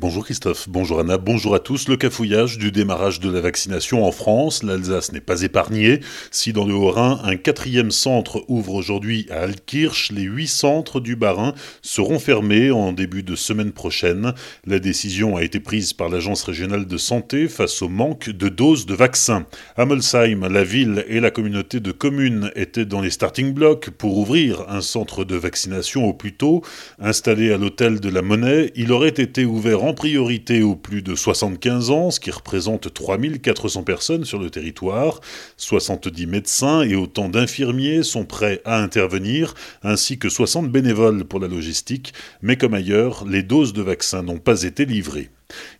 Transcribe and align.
Bonjour 0.00 0.24
Christophe, 0.24 0.66
bonjour 0.66 1.00
Anna, 1.00 1.18
bonjour 1.18 1.54
à 1.54 1.58
tous. 1.58 1.86
Le 1.86 1.98
cafouillage 1.98 2.56
du 2.56 2.72
démarrage 2.72 3.20
de 3.20 3.30
la 3.30 3.42
vaccination 3.42 4.06
en 4.06 4.12
France, 4.12 4.62
l'Alsace 4.62 5.12
n'est 5.12 5.20
pas 5.20 5.42
épargnée. 5.42 6.00
Si 6.30 6.54
dans 6.54 6.64
le 6.64 6.72
Haut-Rhin, 6.72 7.20
un 7.22 7.36
quatrième 7.36 7.90
centre 7.90 8.42
ouvre 8.48 8.72
aujourd'hui 8.72 9.26
à 9.28 9.40
Altkirch, 9.40 10.10
les 10.10 10.22
huit 10.22 10.48
centres 10.48 11.00
du 11.00 11.16
Bas-Rhin 11.16 11.52
seront 11.82 12.18
fermés 12.18 12.70
en 12.70 12.94
début 12.94 13.22
de 13.22 13.36
semaine 13.36 13.72
prochaine. 13.72 14.32
La 14.64 14.78
décision 14.78 15.36
a 15.36 15.42
été 15.42 15.60
prise 15.60 15.92
par 15.92 16.08
l'Agence 16.08 16.44
régionale 16.44 16.86
de 16.86 16.96
santé 16.96 17.46
face 17.46 17.82
au 17.82 17.90
manque 17.90 18.30
de 18.30 18.48
doses 18.48 18.86
de 18.86 18.94
vaccins. 18.94 19.44
À 19.76 19.84
Molsheim, 19.84 20.48
la 20.48 20.64
ville 20.64 21.04
et 21.08 21.20
la 21.20 21.30
communauté 21.30 21.78
de 21.78 21.92
communes 21.92 22.50
étaient 22.56 22.86
dans 22.86 23.02
les 23.02 23.10
starting 23.10 23.52
blocks 23.52 23.90
pour 23.90 24.16
ouvrir 24.16 24.64
un 24.70 24.80
centre 24.80 25.24
de 25.24 25.36
vaccination 25.36 26.06
au 26.06 26.14
plus 26.14 26.32
tôt. 26.32 26.62
Installé 26.98 27.52
à 27.52 27.58
l'hôtel 27.58 28.00
de 28.00 28.08
la 28.08 28.22
Monnaie, 28.22 28.72
il 28.76 28.92
aurait 28.92 29.08
été 29.10 29.44
ouvert 29.44 29.84
en 29.84 29.89
priorité 29.94 30.62
aux 30.62 30.76
plus 30.76 31.02
de 31.02 31.14
75 31.14 31.90
ans, 31.90 32.10
ce 32.10 32.20
qui 32.20 32.30
représente 32.30 32.92
3400 32.92 33.82
personnes 33.82 34.24
sur 34.24 34.38
le 34.38 34.50
territoire. 34.50 35.20
70 35.56 36.26
médecins 36.26 36.82
et 36.82 36.94
autant 36.94 37.28
d'infirmiers 37.28 38.02
sont 38.02 38.24
prêts 38.24 38.60
à 38.64 38.82
intervenir, 38.82 39.54
ainsi 39.82 40.18
que 40.18 40.28
60 40.28 40.70
bénévoles 40.70 41.24
pour 41.24 41.40
la 41.40 41.48
logistique, 41.48 42.12
mais 42.42 42.56
comme 42.56 42.74
ailleurs, 42.74 43.24
les 43.26 43.42
doses 43.42 43.72
de 43.72 43.82
vaccins 43.82 44.22
n'ont 44.22 44.38
pas 44.38 44.62
été 44.62 44.84
livrées. 44.84 45.30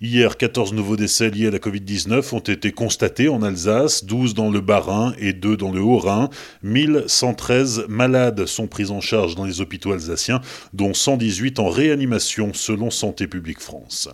Hier, 0.00 0.36
14 0.36 0.72
nouveaux 0.72 0.96
décès 0.96 1.30
liés 1.30 1.48
à 1.48 1.50
la 1.50 1.58
Covid-19 1.58 2.34
ont 2.34 2.40
été 2.40 2.72
constatés 2.72 3.28
en 3.28 3.42
Alsace, 3.42 4.04
12 4.04 4.34
dans 4.34 4.50
le 4.50 4.60
Bas-Rhin 4.60 5.14
et 5.18 5.32
2 5.32 5.56
dans 5.56 5.72
le 5.72 5.80
Haut-Rhin. 5.80 6.30
1113 6.62 7.84
malades 7.88 8.46
sont 8.46 8.66
pris 8.66 8.90
en 8.90 9.00
charge 9.00 9.34
dans 9.34 9.44
les 9.44 9.60
hôpitaux 9.60 9.92
alsaciens, 9.92 10.40
dont 10.72 10.94
118 10.94 11.58
en 11.58 11.68
réanimation 11.68 12.52
selon 12.54 12.90
Santé 12.90 13.26
publique 13.26 13.60
France. 13.60 14.08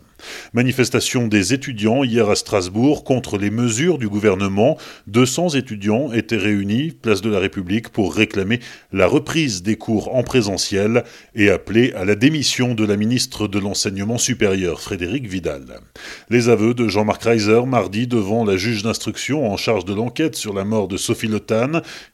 Manifestation 0.52 1.28
des 1.28 1.54
étudiants 1.54 2.04
hier 2.04 2.28
à 2.28 2.36
Strasbourg 2.36 3.04
contre 3.04 3.38
les 3.38 3.50
mesures 3.50 3.98
du 3.98 4.08
gouvernement. 4.08 4.76
200 5.06 5.50
étudiants 5.50 6.12
étaient 6.12 6.36
réunis, 6.36 6.90
place 6.90 7.20
de 7.20 7.30
la 7.30 7.38
République, 7.38 7.90
pour 7.90 8.14
réclamer 8.14 8.60
la 8.92 9.06
reprise 9.06 9.62
des 9.62 9.76
cours 9.76 10.14
en 10.14 10.22
présentiel 10.22 11.04
et 11.34 11.50
appeler 11.50 11.92
à 11.92 12.04
la 12.04 12.14
démission 12.14 12.74
de 12.74 12.84
la 12.84 12.96
ministre 12.96 13.48
de 13.48 13.58
l'Enseignement 13.58 14.18
supérieur, 14.18 14.80
Frédéric 14.80 15.26
Vidal. 15.26 15.45
Les 16.28 16.48
aveux 16.48 16.74
de 16.74 16.88
Jean-Marc 16.88 17.22
Reiser 17.22 17.64
mardi 17.66 18.06
devant 18.06 18.44
la 18.44 18.56
juge 18.56 18.82
d'instruction 18.82 19.50
en 19.50 19.56
charge 19.56 19.84
de 19.84 19.94
l'enquête 19.94 20.34
sur 20.34 20.52
la 20.52 20.64
mort 20.64 20.88
de 20.88 20.96
Sophie 20.96 21.28
Le 21.28 21.40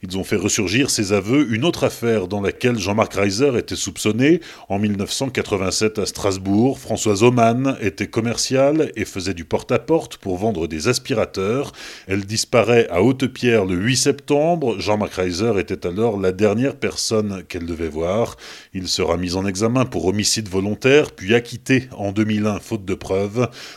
Ils 0.03 0.19
ont 0.19 0.25
fait 0.25 0.37
ressurgir 0.37 0.91
ces 0.91 1.13
aveux 1.13 1.53
une 1.53 1.65
autre 1.65 1.85
affaire 1.85 2.29
dans 2.29 2.41
laquelle 2.41 2.79
Jean-Marc 2.79 3.15
Reiser 3.15 3.57
était 3.57 3.77
soupçonné. 3.77 4.41
En 4.69 4.79
1987 4.79 5.99
à 5.99 6.07
Strasbourg, 6.07 6.79
Françoise 6.79 7.23
Oman 7.23 7.77
était 7.81 8.07
commerciale 8.07 8.93
et 8.97 9.05
faisait 9.05 9.35
du 9.35 9.45
porte-à-porte 9.45 10.19
pour 10.19 10.37
vendre 10.37 10.67
des 10.67 10.89
aspirateurs. 10.89 11.73
Elle 12.07 12.25
disparaît 12.25 12.89
à 12.91 13.03
Haute-Pierre 13.03 13.65
le 13.65 13.77
8 13.77 13.97
septembre. 13.97 14.79
Jean-Marc 14.79 15.15
Reiser 15.15 15.59
était 15.59 15.87
alors 15.87 16.19
la 16.19 16.33
dernière 16.33 16.77
personne 16.77 17.43
qu'elle 17.49 17.67
devait 17.67 17.89
voir. 17.89 18.37
Il 18.75 18.89
sera 18.89 19.17
mis 19.17 19.37
en 19.37 19.47
examen 19.47 19.85
pour 19.85 20.07
homicide 20.07 20.49
volontaire, 20.49 21.13
puis 21.13 21.35
acquitté 21.35 21.89
en 21.97 22.13
2001 22.13 22.61
faute 22.61 22.85
de 22.85 22.95
preuves. 22.95 23.22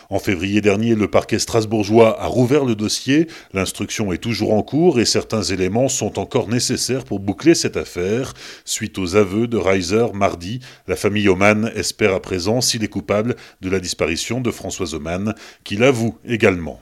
En 0.10 0.20
février 0.20 0.62
dernier, 0.62 0.96
le 0.96 1.10
parquet 1.10 1.40
strasbourgeois 1.40 2.22
a 2.22 2.28
rouvert 2.28 2.66
le 2.66 2.76
dossier. 2.76 3.28
L'instruction 3.54 4.12
est 4.12 4.18
toujours 4.18 4.54
en 4.54 4.64
cours 4.64 5.00
et 5.00 5.06
certains 5.06 5.44
éléments 5.44 5.90
sont 5.90 6.20
encore 6.20 6.48
nécessaires 6.48 7.04
pour 7.04 7.20
boucler 7.20 7.56
cette 7.56 7.78
affaire. 7.78 8.34
Suite 8.66 8.98
aux 8.98 9.16
aveux 9.16 9.48
de 9.48 9.58
Reiser 9.58 10.08
mardi, 10.14 10.60
la 10.88 10.96
famille 10.96 11.30
Oman 11.30 11.72
espère 11.76 12.14
à 12.14 12.22
présent 12.22 12.62
s'il 12.62 12.84
est 12.84 12.90
coupable 12.90 13.36
de 13.62 13.70
la 13.70 13.80
disparition 13.80 14.42
de 14.42 14.52
Françoise 14.52 14.94
Oman, 14.94 15.34
qu'il 15.64 15.84
avoue 15.84 16.18
également. 16.26 16.80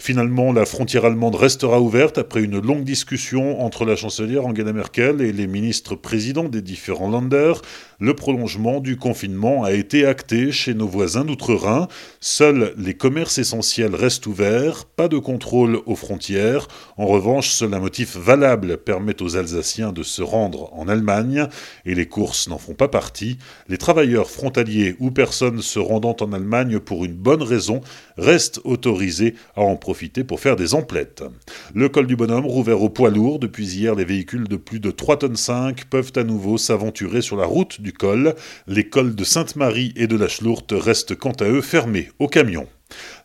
Finalement, 0.00 0.50
la 0.50 0.64
frontière 0.64 1.04
allemande 1.04 1.34
restera 1.34 1.78
ouverte 1.78 2.16
après 2.16 2.42
une 2.42 2.58
longue 2.58 2.84
discussion 2.84 3.60
entre 3.60 3.84
la 3.84 3.96
chancelière 3.96 4.46
Angela 4.46 4.72
Merkel 4.72 5.20
et 5.20 5.30
les 5.30 5.46
ministres 5.46 5.94
présidents 5.94 6.48
des 6.48 6.62
différents 6.62 7.10
Länder. 7.10 7.52
Le 8.02 8.14
prolongement 8.14 8.80
du 8.80 8.96
confinement 8.96 9.62
a 9.62 9.72
été 9.72 10.06
acté 10.06 10.52
chez 10.52 10.72
nos 10.72 10.88
voisins 10.88 11.26
d'outre-Rhin. 11.26 11.86
Seuls 12.18 12.72
les 12.78 12.94
commerces 12.94 13.36
essentiels 13.36 13.94
restent 13.94 14.26
ouverts, 14.26 14.86
pas 14.86 15.06
de 15.06 15.18
contrôle 15.18 15.80
aux 15.84 15.96
frontières. 15.96 16.66
En 16.96 17.06
revanche, 17.06 17.50
seul 17.50 17.74
un 17.74 17.78
motif 17.78 18.16
valable 18.16 18.78
permet 18.78 19.20
aux 19.20 19.36
Alsaciens 19.36 19.92
de 19.92 20.02
se 20.02 20.22
rendre 20.22 20.72
en 20.72 20.88
Allemagne, 20.88 21.46
et 21.84 21.94
les 21.94 22.06
courses 22.06 22.48
n'en 22.48 22.56
font 22.56 22.72
pas 22.72 22.88
partie. 22.88 23.36
Les 23.68 23.76
travailleurs 23.76 24.30
frontaliers 24.30 24.96
ou 24.98 25.10
personnes 25.10 25.60
se 25.60 25.78
rendant 25.78 26.16
en 26.22 26.32
Allemagne 26.32 26.78
pour 26.78 27.04
une 27.04 27.12
bonne 27.12 27.42
raison 27.42 27.82
restent 28.16 28.62
autorisés 28.64 29.34
à 29.56 29.60
en 29.60 29.76
profiter 29.76 30.24
pour 30.24 30.40
faire 30.40 30.56
des 30.56 30.74
emplettes. 30.74 31.22
Le 31.74 31.90
col 31.90 32.06
du 32.06 32.16
bonhomme, 32.16 32.46
rouvert 32.46 32.80
au 32.80 32.88
poids 32.88 33.10
lourd, 33.10 33.38
depuis 33.38 33.76
hier, 33.76 33.94
les 33.94 34.06
véhicules 34.06 34.48
de 34.48 34.56
plus 34.56 34.80
de 34.80 34.90
3 34.90 35.18
tonnes 35.18 35.36
5 35.36 35.84
peuvent 35.84 36.12
à 36.16 36.24
nouveau 36.24 36.56
s'aventurer 36.56 37.20
sur 37.20 37.36
la 37.36 37.44
route 37.44 37.78
du 37.82 37.89
col. 37.92 38.34
Les 38.66 38.88
cols 38.88 39.14
de 39.14 39.24
Sainte-Marie 39.24 39.92
et 39.96 40.06
de 40.06 40.16
la 40.16 40.28
Schlourte 40.28 40.72
restent 40.76 41.14
quant 41.14 41.32
à 41.32 41.44
eux 41.44 41.62
fermés 41.62 42.10
aux 42.18 42.28
camions. 42.28 42.68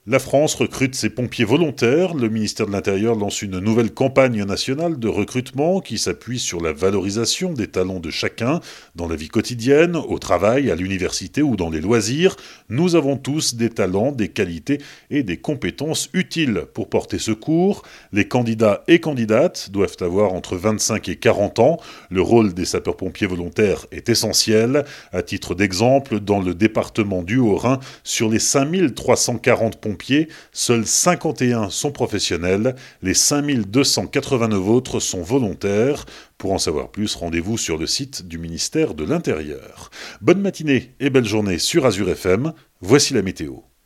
La 0.08 0.20
France 0.20 0.54
recrute 0.54 0.94
ses 0.94 1.10
pompiers 1.10 1.46
volontaires. 1.46 2.14
Le 2.14 2.30
ministère 2.30 2.68
de 2.68 2.72
l'Intérieur 2.72 3.16
lance 3.16 3.42
une 3.42 3.58
nouvelle 3.58 3.92
campagne 3.92 4.44
nationale 4.44 5.00
de 5.00 5.08
recrutement 5.08 5.80
qui 5.80 5.98
s'appuie 5.98 6.38
sur 6.38 6.62
la 6.62 6.74
valorisation 6.74 7.54
des 7.54 7.66
talents 7.66 8.00
de 8.00 8.12
chacun 8.12 8.60
dans 8.94 9.08
la 9.08 9.16
vie 9.16 9.30
quotidienne, 9.30 9.96
au 9.96 10.20
travail, 10.20 10.70
à 10.70 10.76
l'université 10.76 11.42
ou 11.42 11.56
dans 11.56 11.72
les 11.72 11.82
loisirs. 11.82 12.36
Nous 12.70 12.96
avons 12.96 13.18
tous 13.18 13.56
des 13.56 13.72
talents, 13.72 14.12
des 14.12 14.28
qualités 14.28 14.78
et 15.10 15.24
des 15.24 15.38
compétences 15.38 16.12
utiles 16.14 16.66
pour 16.76 16.88
porter 16.88 17.18
secours. 17.18 17.82
Les 18.12 18.28
candidats 18.28 18.84
et 18.88 19.00
candidates 19.00 19.72
doivent 19.72 19.98
avoir 20.02 20.34
entre 20.34 20.56
25 20.56 21.10
et 21.10 21.16
40 21.16 21.58
ans. 21.58 21.78
Le 22.12 22.22
rôle 22.22 22.54
des 22.54 22.66
sapeurs-pompiers 22.66 23.26
volontaires 23.26 23.88
est 23.92 24.08
essentiel. 24.08 24.86
À 25.12 25.24
titre 25.24 25.56
d'exemple, 25.56 26.20
dans 26.20 26.42
le 26.42 26.54
département 26.54 27.24
du 27.24 27.40
Haut-Rhin, 27.40 27.80
sur 28.04 28.30
les 28.30 28.38
5340 28.38 29.82
pompiers 29.96 30.28
seuls 30.52 30.86
51 30.86 31.70
sont 31.70 31.92
professionnels, 31.92 32.76
les 33.02 33.14
5289 33.14 34.68
autres 34.68 35.00
sont 35.00 35.22
volontaires. 35.22 36.06
Pour 36.38 36.52
en 36.52 36.58
savoir 36.58 36.92
plus, 36.92 37.16
rendez-vous 37.16 37.58
sur 37.58 37.78
le 37.78 37.88
site 37.88 38.28
du 38.28 38.38
ministère 38.38 38.94
de 38.94 39.06
l'Intérieur. 39.06 39.90
Bonne 40.20 40.42
matinée 40.42 40.94
et 41.00 41.10
belle 41.10 41.26
journée 41.26 41.60
sur 41.60 41.86
Azure 41.86 42.10
FM, 42.10 42.52
voici 42.82 43.14
la 43.14 43.22
météo. 43.22 43.75